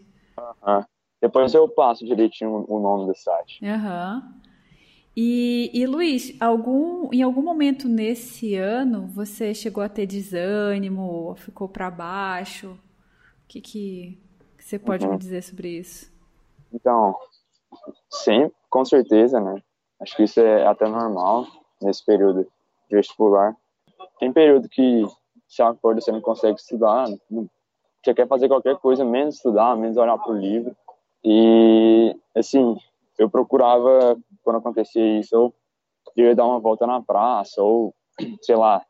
[1.20, 3.64] Depois eu passo direitinho o nome do site.
[3.64, 4.22] Aham.
[4.24, 4.40] Uhum.
[5.16, 11.68] E, e Luiz, algum, em algum momento nesse ano você chegou a ter desânimo, ficou
[11.68, 12.70] para baixo?
[12.70, 14.18] O que, que,
[14.56, 15.12] que você pode uhum.
[15.12, 16.10] me dizer sobre isso?
[16.72, 17.16] Então,
[18.09, 19.62] sim, com certeza, né?
[20.00, 21.46] Acho que isso é até normal
[21.80, 22.46] nesse período
[22.88, 23.56] de vestibular.
[24.18, 25.04] Tem período que
[25.48, 27.06] se acorda você não consegue estudar,
[28.02, 30.74] você quer fazer qualquer coisa, menos estudar, menos olhar para o livro.
[31.24, 32.76] E, assim,
[33.18, 35.52] eu procurava, quando acontecia isso,
[36.16, 37.94] eu ia dar uma volta na praça, ou,
[38.40, 38.83] sei lá,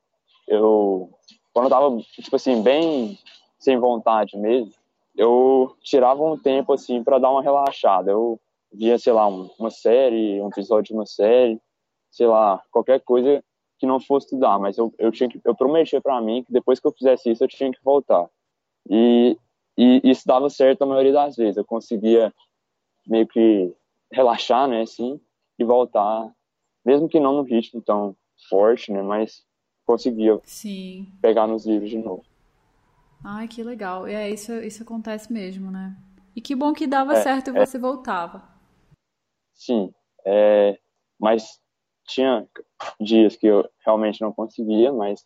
[0.46, 1.10] eu,
[1.52, 3.18] quando eu tava, tipo assim, bem
[3.58, 4.72] sem vontade mesmo,
[5.16, 8.10] eu tirava um tempo, assim, para dar uma relaxada.
[8.10, 8.38] Eu
[8.72, 11.60] via, sei lá, uma série, um episódio de uma série,
[12.10, 13.42] sei lá, qualquer coisa
[13.78, 16.78] que não fosse estudar, mas eu, eu tinha que, eu prometia para mim que depois
[16.78, 18.28] que eu fizesse isso, eu tinha que voltar.
[18.88, 19.36] E
[19.80, 21.56] e isso dava certo a maioria das vezes.
[21.56, 22.34] Eu conseguia
[23.06, 23.74] meio que
[24.12, 25.18] relaxar, né, assim,
[25.58, 26.30] e voltar,
[26.84, 28.14] mesmo que não no ritmo tão
[28.48, 29.42] forte, né, mas
[29.86, 31.10] conseguia Sim.
[31.22, 32.22] pegar nos livros de novo.
[33.24, 34.06] Ai, que legal.
[34.06, 35.96] É, isso, isso acontece mesmo, né?
[36.36, 38.49] E que bom que dava é, certo e é, você voltava.
[39.60, 39.92] Sim,
[40.24, 40.78] é,
[41.20, 41.60] mas
[42.08, 42.48] tinha
[42.98, 45.22] dias que eu realmente não conseguia, mas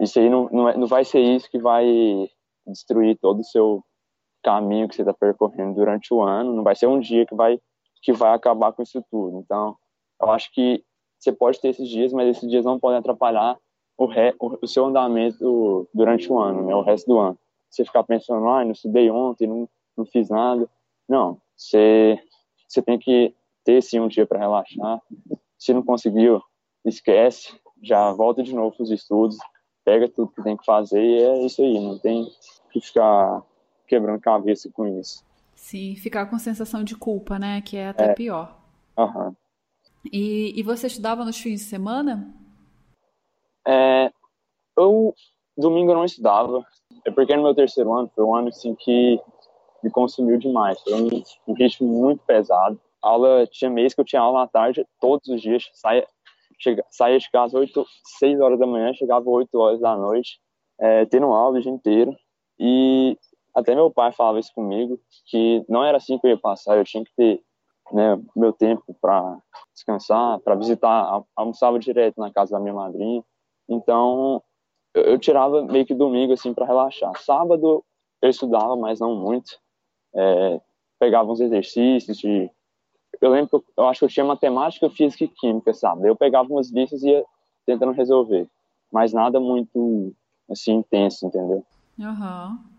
[0.00, 1.86] isso aí não, não, é, não vai ser isso que vai
[2.66, 3.84] destruir todo o seu
[4.42, 7.60] caminho que você está percorrendo durante o ano, não vai ser um dia que vai
[8.02, 9.38] que vai acabar com isso tudo.
[9.38, 9.76] Então,
[10.20, 10.82] eu acho que
[11.18, 13.56] você pode ter esses dias, mas esses dias não podem atrapalhar
[13.96, 17.38] o, re, o, seu andamento durante o ano, né, o resto do ano.
[17.68, 20.68] Você ficar pensando, ah, não estudei ontem, não, não fiz nada.
[21.06, 22.18] Não, você,
[22.66, 25.00] você tem que ter sim um dia para relaxar.
[25.58, 26.42] Se não conseguiu,
[26.84, 29.36] esquece, já volta de novo para os estudos,
[29.84, 32.26] pega tudo que tem que fazer e é isso aí, não tem
[32.72, 33.42] que ficar
[33.86, 35.24] quebrando cabeça com isso.
[35.54, 37.60] Sim, ficar com sensação de culpa, né?
[37.60, 38.14] Que é até é.
[38.14, 38.58] pior.
[38.96, 39.34] Uhum.
[40.10, 42.34] E, e você estudava nos fins de semana?
[43.66, 44.10] É,
[44.76, 45.14] eu,
[45.56, 46.64] domingo eu não estudava.
[47.04, 49.20] É porque no meu terceiro ano foi um ano assim que
[49.82, 50.80] me consumiu demais.
[50.80, 52.80] Foi um, um ritmo muito pesado.
[53.02, 55.70] Aula, tinha mês que eu tinha aula à tarde todos os dias.
[55.74, 56.06] Saia,
[56.58, 57.84] chega, saía de casa 8,
[58.18, 60.38] 6 horas da manhã, chegava 8 horas da noite,
[60.78, 62.14] é, tendo aula o dia inteiro.
[62.58, 63.16] E
[63.54, 66.84] até meu pai falava isso comigo, que não era assim que eu ia passar, eu
[66.84, 67.42] tinha que ter
[67.92, 69.38] né, meu tempo para
[69.74, 73.22] descansar, para visitar, almoçava direto na casa da minha madrinha.
[73.68, 74.42] Então,
[74.94, 77.12] eu, eu tirava meio que domingo assim para relaxar.
[77.18, 77.84] Sábado
[78.22, 79.58] eu estudava, mas não muito.
[80.14, 80.60] É,
[80.98, 82.50] pegava uns exercícios de
[83.20, 86.08] eu lembro que eu, eu, acho que eu tinha matemática, física e química, sabe?
[86.08, 87.24] Eu pegava umas listas e ia
[87.66, 88.48] tentando resolver,
[88.92, 90.14] mas nada muito
[90.50, 91.64] assim intenso, entendeu?
[92.00, 92.50] Aham.
[92.50, 92.70] Uhum.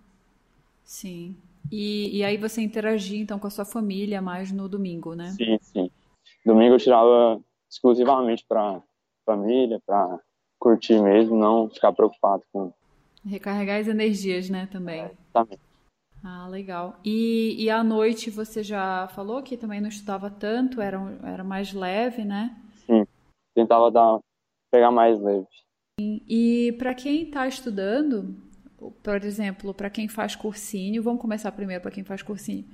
[0.83, 1.37] Sim.
[1.71, 5.29] E, e aí você interagia então com a sua família mais no domingo, né?
[5.29, 5.91] Sim, sim.
[6.45, 8.81] Domingo eu tirava exclusivamente para
[9.25, 10.19] família, para
[10.59, 12.73] curtir mesmo, não ficar preocupado com
[13.25, 15.01] recarregar as energias, né, também.
[15.01, 15.59] É, também.
[16.23, 16.99] Ah, legal.
[17.03, 21.73] E, e à noite você já falou que também não estudava tanto, era, era mais
[21.73, 22.55] leve, né?
[22.85, 23.05] Sim,
[23.55, 24.19] tentava dar,
[24.71, 25.47] pegar mais leve.
[25.99, 28.35] E, para quem está estudando,
[29.03, 32.65] por exemplo, para quem faz cursinho, vamos começar primeiro para quem faz cursinho.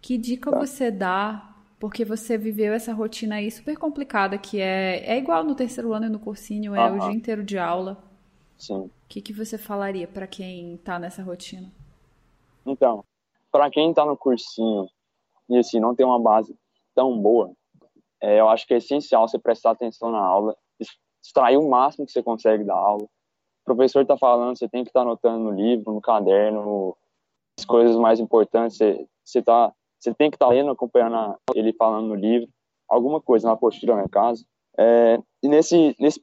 [0.00, 0.58] Que dica tá.
[0.58, 1.50] você dá?
[1.78, 6.06] Porque você viveu essa rotina aí super complicada, que é, é igual no terceiro ano
[6.06, 8.02] e no cursinho, é o dia inteiro de aula.
[8.58, 8.78] Sim.
[8.78, 11.70] O que, que você falaria para quem está nessa rotina?
[12.66, 13.04] Então,
[13.50, 14.88] para quem está no cursinho
[15.48, 16.56] e assim não tem uma base
[16.94, 17.52] tão boa,
[18.20, 20.56] é, eu acho que é essencial você prestar atenção na aula,
[21.22, 24.90] extrair o máximo que você consegue da aula, o professor está falando, você tem que
[24.90, 26.96] estar tá anotando no livro, no caderno,
[27.58, 31.38] as coisas mais importantes, você, você, tá, você tem que estar tá lendo, acompanhando a,
[31.54, 32.48] ele falando no livro,
[32.88, 34.44] alguma coisa na apostila, no caso.
[34.76, 36.22] É, e nesse, nesse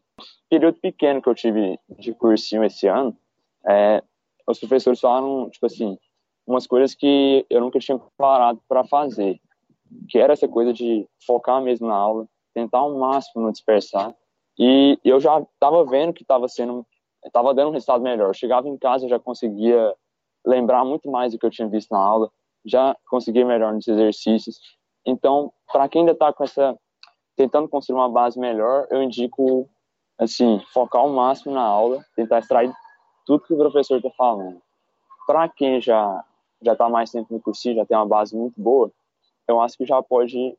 [0.49, 3.15] período pequeno que eu tive de cursinho esse ano,
[3.67, 4.04] é,
[4.47, 5.97] os professores falaram, tipo assim,
[6.45, 9.39] umas coisas que eu nunca tinha parado para fazer,
[10.10, 14.13] que era essa coisa de focar mesmo na aula, tentar ao máximo não dispersar.
[14.60, 16.86] E eu já estava vendo que estava sendo
[17.25, 18.30] estava dando um resultado melhor.
[18.30, 19.95] Eu chegava em casa, já conseguia
[20.45, 22.32] lembrar muito mais do que eu tinha visto na aula,
[22.65, 24.60] já conseguia melhor nos exercícios.
[25.06, 26.77] Então, para quem ainda está com essa
[27.36, 29.69] tentando construir uma base melhor, eu indico
[30.19, 32.71] assim focar ao máximo na aula, tentar extrair
[33.25, 34.62] tudo que o professor está falando.
[35.25, 36.23] Para quem já
[36.62, 38.91] já está mais tempo no cursinho, já tem uma base muito boa,
[39.47, 40.58] eu acho que já pode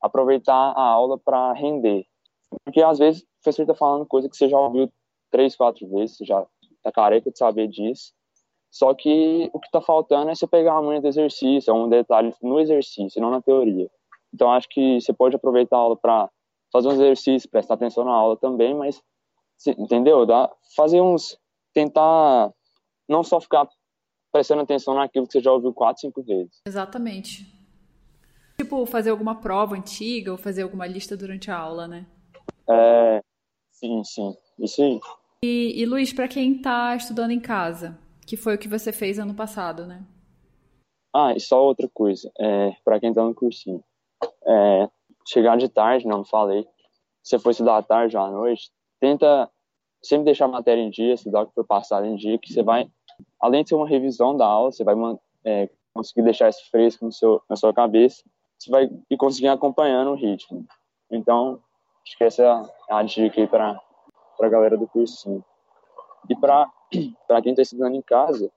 [0.00, 2.06] aproveitar a aula para render.
[2.64, 4.90] Porque às vezes o professor está falando coisa que você já ouviu
[5.30, 6.44] três, quatro vezes, você já
[6.82, 8.12] tá careca de saber disso.
[8.70, 11.88] Só que o que está faltando é você pegar a manha do exercício, é um
[11.88, 13.90] detalhe no exercício, não na teoria.
[14.32, 16.30] Então acho que você pode aproveitar a aula para
[16.72, 19.02] fazer uns exercícios, prestar atenção na aula também, mas
[19.78, 20.24] entendeu?
[20.24, 21.38] Dá, fazer uns
[21.74, 22.50] tentar
[23.08, 23.68] não só ficar
[24.32, 26.60] prestando atenção naquilo que você já ouviu quatro, cinco vezes.
[26.66, 27.46] Exatamente.
[28.58, 32.06] Tipo, fazer alguma prova antiga ou fazer alguma lista durante a aula, né?
[32.68, 33.22] É,
[33.70, 34.34] sim, sim.
[34.58, 35.00] Isso aí.
[35.44, 39.18] E, e Luiz, para quem está estudando em casa, que foi o que você fez
[39.18, 40.02] ano passado, né?
[41.14, 43.84] Ah, e só outra coisa, é, para quem está no cursinho.
[44.46, 44.88] É,
[45.26, 46.62] chegar de tarde, não falei.
[47.22, 49.50] Se você for estudar à tarde ou à noite, tenta
[50.02, 52.62] sempre deixar a matéria em dia, estudar o que foi passado em dia, que você
[52.62, 52.90] vai,
[53.40, 54.94] além de ser uma revisão da aula, você vai
[55.44, 58.22] é, conseguir deixar isso fresco no seu, na sua cabeça,
[58.58, 60.64] você vai e conseguir acompanhando o ritmo.
[61.10, 61.60] Então,
[62.06, 62.42] acho que essa
[62.88, 63.80] é a dica aí para
[64.40, 65.44] a galera do cursinho.
[66.28, 68.50] E para quem está estudando em casa,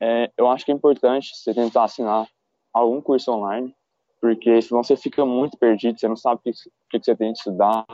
[0.00, 2.26] é, eu acho que é importante você tentar assinar
[2.72, 3.74] algum curso online,
[4.20, 6.52] porque senão você fica muito perdido, você não sabe o que,
[6.90, 7.84] que, que você tem que estudar,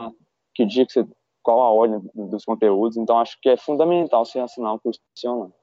[0.53, 1.05] que dia que você,
[1.43, 2.97] qual a ordem dos conteúdos.
[2.97, 5.53] Então, acho que é fundamental você assinar um curso online.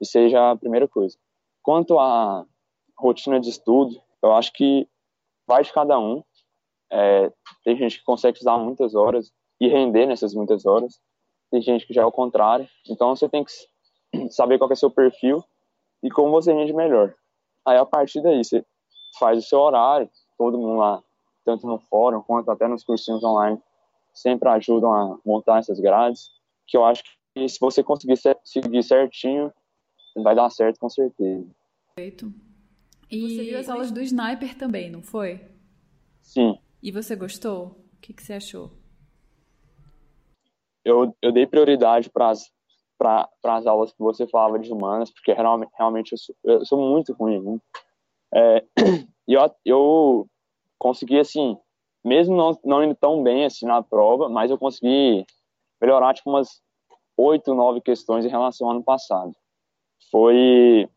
[0.00, 1.16] E seja a primeira coisa.
[1.62, 2.46] Quanto à
[2.96, 4.88] rotina de estudo, eu acho que
[5.46, 6.22] vai de cada um.
[6.90, 7.32] É,
[7.64, 11.00] tem gente que consegue estudar muitas horas, e render nessas muitas horas.
[11.50, 12.66] tem gente que já é o contrário.
[12.88, 13.52] Então você tem que
[14.30, 15.44] saber qual é o seu perfil
[16.02, 17.14] e como você rende melhor.
[17.66, 18.64] Aí a partir daí você
[19.18, 20.08] faz o seu horário,
[20.38, 21.02] todo mundo lá,
[21.44, 23.60] tanto no fórum quanto até nos cursinhos online,
[24.14, 26.30] sempre ajudam a montar essas grades,
[26.66, 27.02] que eu acho
[27.34, 29.52] que se você conseguir seguir certinho,
[30.16, 31.46] vai dar certo com certeza.
[31.94, 32.32] Perfeito.
[33.10, 35.44] E você viu as aulas do Sniper também, não foi?
[36.22, 36.58] Sim.
[36.82, 37.84] E você gostou?
[37.94, 38.70] O que, que você achou?
[40.84, 42.30] Eu, eu dei prioridade para
[43.44, 47.12] as aulas que você falava de humanas, porque realmente, realmente eu, sou, eu sou muito
[47.12, 47.40] ruim.
[47.40, 47.60] Né?
[48.32, 48.64] É,
[49.28, 50.26] e eu, eu
[50.78, 51.58] consegui, assim,
[52.04, 55.26] mesmo não, não indo tão bem assim na prova, mas eu consegui
[55.80, 56.62] melhorar tipo umas
[57.16, 59.32] oito, nove questões em relação ao ano passado.
[60.10, 60.88] Foi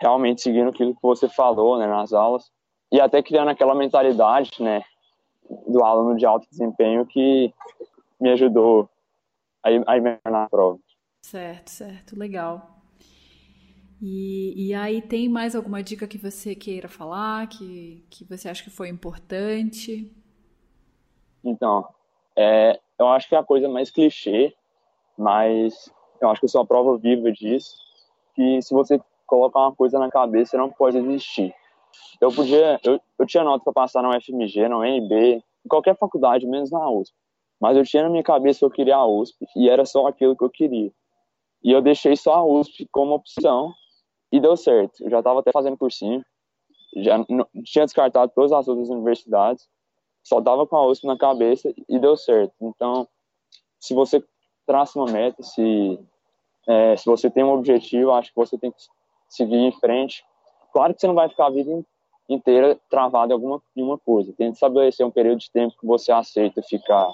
[0.00, 2.50] realmente seguindo aquilo que você falou, né, nas aulas
[2.92, 4.82] e até criando aquela mentalidade, né,
[5.66, 7.52] do aluno de alto desempenho que
[8.20, 8.88] me ajudou
[9.62, 10.78] a ir, a ir na prova.
[11.22, 12.76] Certo, certo, legal.
[14.00, 18.62] E, e aí tem mais alguma dica que você queira falar, que, que você acha
[18.62, 20.14] que foi importante?
[21.42, 21.88] Então,
[22.36, 24.54] é, eu acho que é a coisa mais clichê,
[25.16, 25.90] mas
[26.20, 27.76] eu acho que eu sou a prova viva disso,
[28.36, 31.52] que se você colocar uma coisa na cabeça, não pode existir.
[32.20, 36.46] Eu podia, eu, eu tinha nota para passar na UFMG, na UNB, em qualquer faculdade,
[36.46, 37.14] menos na USP.
[37.60, 40.36] Mas eu tinha na minha cabeça que eu queria a USP, e era só aquilo
[40.36, 40.92] que eu queria.
[41.64, 43.72] E eu deixei só a USP como opção,
[44.30, 45.02] e deu certo.
[45.02, 46.22] Eu já estava até fazendo cursinho,
[46.96, 49.66] já não, tinha descartado todas as outras universidades,
[50.22, 52.52] só tava com a USP na cabeça e deu certo.
[52.60, 53.08] Então,
[53.78, 54.22] se você
[54.66, 55.98] traça uma meta, se,
[56.66, 58.78] é, se você tem um objetivo, acho que você tem que
[59.28, 60.24] seguir em frente.
[60.72, 61.84] Claro que você não vai ficar a vida
[62.28, 64.32] inteira travado em alguma em uma coisa.
[64.36, 67.08] Tenta estabelecer um período de tempo que você aceita ficar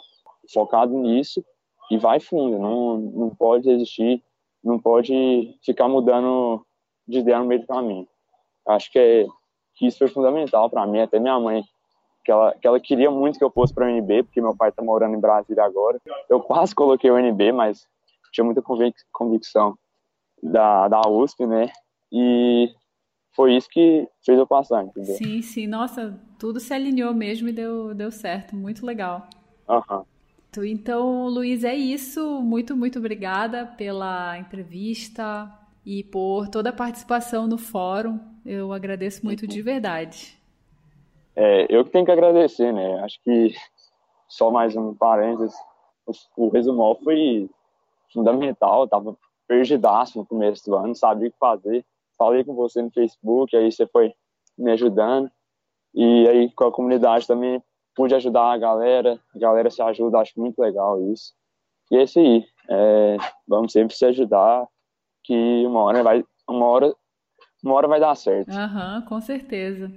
[0.52, 1.44] focado nisso
[1.90, 2.58] e vai fundo.
[2.58, 4.22] Não, não pode existir,
[4.64, 6.64] não pode ficar mudando
[7.06, 8.08] de ideia no meio do caminho.
[8.66, 9.26] Acho que, é,
[9.74, 11.64] que isso foi fundamental para mim, até minha mãe,
[12.24, 14.68] que ela, que ela queria muito que eu fosse para o UNB, porque meu pai
[14.68, 16.00] está morando em Brasília agora.
[16.30, 17.86] Eu quase coloquei o UNB, mas
[18.32, 19.76] tinha muita convic convicção
[20.42, 21.70] da, da USP, né?
[22.10, 22.68] E
[23.34, 25.14] foi isso que fez eu passar, entendeu?
[25.16, 25.66] Sim, sim.
[25.66, 28.56] Nossa, tudo se alinhou mesmo e deu, deu certo.
[28.56, 29.28] Muito legal.
[29.68, 30.04] Uhum.
[30.64, 32.42] Então, Luiz, é isso.
[32.42, 35.50] Muito, muito obrigada pela entrevista
[35.84, 38.20] e por toda a participação no fórum.
[38.44, 40.38] Eu agradeço muito de verdade.
[41.34, 43.00] É, eu que tenho que agradecer, né?
[43.00, 43.54] Acho que
[44.28, 45.54] só mais um parênteses,
[46.06, 47.48] o, o resumol foi
[48.12, 51.84] fundamental, tava perdidaço no começo do ano, sabia o que fazer.
[52.16, 54.12] Falei com você no Facebook, aí você foi
[54.56, 55.30] me ajudando.
[55.94, 57.62] E aí com a comunidade também
[57.94, 61.34] pude ajudar a galera, a galera se ajuda, acho muito legal isso.
[61.90, 64.66] E é isso aí, é, vamos sempre se ajudar,
[65.22, 66.94] que uma hora vai, uma hora,
[67.62, 68.50] uma hora vai dar certo.
[68.50, 69.92] Aham, uhum, com certeza.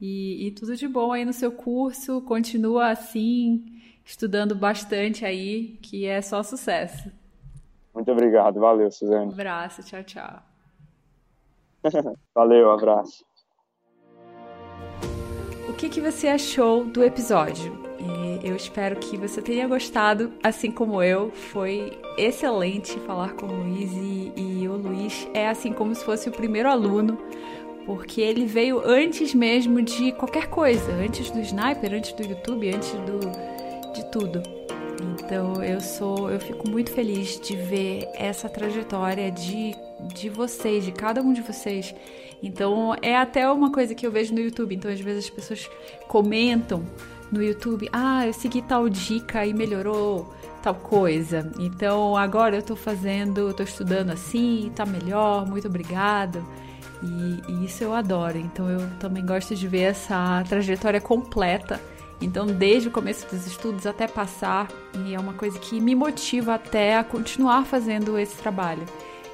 [0.00, 2.20] E, e tudo de bom aí no seu curso.
[2.22, 3.64] Continua assim,
[4.04, 7.10] estudando bastante aí, que é só sucesso.
[7.98, 8.60] Muito obrigado.
[8.60, 9.26] Valeu, Suzane.
[9.26, 9.82] Um abraço.
[9.82, 10.40] Tchau, tchau.
[12.32, 13.24] Valeu, abraço.
[15.68, 17.76] O que, que você achou do episódio?
[18.44, 21.32] Eu espero que você tenha gostado, assim como eu.
[21.32, 26.28] Foi excelente falar com o Luiz e, e o Luiz é assim como se fosse
[26.28, 27.18] o primeiro aluno
[27.84, 32.92] porque ele veio antes mesmo de qualquer coisa, antes do Sniper, antes do YouTube, antes
[32.92, 34.57] do, de tudo.
[35.28, 39.76] Então eu sou, eu fico muito feliz de ver essa trajetória de,
[40.14, 41.94] de vocês, de cada um de vocês.
[42.42, 44.74] Então é até uma coisa que eu vejo no YouTube.
[44.74, 45.70] Então às vezes as pessoas
[46.08, 46.82] comentam
[47.30, 51.52] no YouTube, ah, eu segui tal dica e melhorou tal coisa.
[51.58, 56.42] Então agora eu tô fazendo, eu tô estudando assim, tá melhor, muito obrigado.
[57.02, 58.38] E, e, isso eu adoro.
[58.38, 61.78] Então eu também gosto de ver essa trajetória completa.
[62.20, 64.68] Então, desde o começo dos estudos até passar,
[65.04, 68.84] e é uma coisa que me motiva até a continuar fazendo esse trabalho.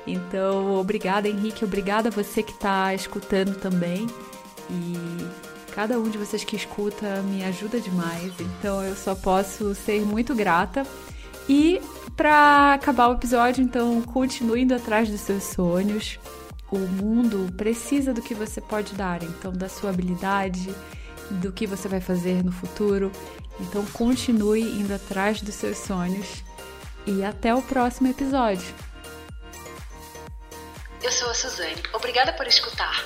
[0.07, 4.07] Então, obrigada, Henrique, obrigada a você que está escutando também.
[4.70, 4.95] E
[5.74, 8.32] cada um de vocês que escuta me ajuda demais.
[8.39, 10.87] Então, eu só posso ser muito grata.
[11.49, 11.80] E
[12.14, 16.18] para acabar o episódio, então, continue indo atrás dos seus sonhos
[16.74, 20.74] o mundo precisa do que você pode dar, então da sua habilidade,
[21.31, 23.11] do que você vai fazer no futuro.
[23.61, 26.43] Então continue indo atrás dos seus sonhos
[27.07, 28.75] e até o próximo episódio.
[31.03, 31.83] Eu sou a Suzane.
[31.93, 33.05] Obrigada por escutar.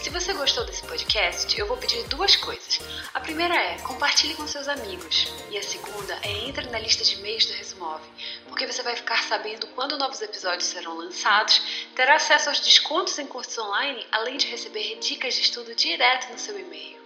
[0.00, 2.80] Se você gostou desse podcast, eu vou pedir duas coisas.
[3.14, 5.32] A primeira é compartilhe com seus amigos.
[5.50, 8.08] E a segunda é entre na lista de e-mails do Resumove,
[8.46, 11.62] porque você vai ficar sabendo quando novos episódios serão lançados,
[11.96, 16.38] terá acesso aos descontos em cursos online, além de receber dicas de estudo direto no
[16.38, 17.01] seu e-mail.